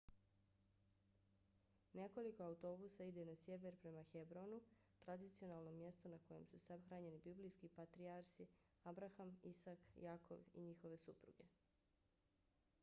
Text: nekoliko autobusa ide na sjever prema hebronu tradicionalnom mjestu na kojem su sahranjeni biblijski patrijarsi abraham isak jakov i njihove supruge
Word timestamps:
nekoliko 1.97 2.43
autobusa 2.45 3.05
ide 3.09 3.25
na 3.27 3.35
sjever 3.41 3.75
prema 3.83 4.03
hebronu 4.13 4.57
tradicionalnom 5.05 5.77
mjestu 5.81 6.09
na 6.13 6.19
kojem 6.29 6.45
su 6.53 6.59
sahranjeni 6.63 7.19
biblijski 7.27 7.69
patrijarsi 7.75 8.47
abraham 8.83 9.35
isak 9.53 9.85
jakov 10.07 10.41
i 10.53 10.61
njihove 10.71 10.97
supruge 11.07 11.45